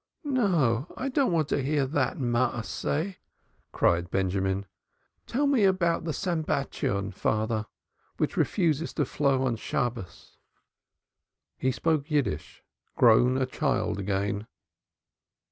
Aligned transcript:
"No, 0.23 0.87
I 0.97 1.09
don't 1.09 1.31
want 1.31 1.47
to 1.49 1.61
hear 1.61 1.85
that 1.85 2.17
Maaseh," 2.17 3.17
cried 3.71 4.09
Benjamin. 4.09 4.65
"Tell 5.27 5.45
me 5.45 5.63
about 5.63 6.05
the 6.05 6.11
Sambatyon, 6.11 7.11
father, 7.13 7.67
which 8.17 8.35
refuses 8.35 8.93
to 8.95 9.05
flow 9.05 9.43
on 9.43 9.57
Shabbos." 9.57 10.37
He 11.55 11.71
spoke 11.71 12.09
Yiddish, 12.09 12.63
grown 12.95 13.37
a 13.37 13.45
child 13.45 13.99
again. 13.99 14.47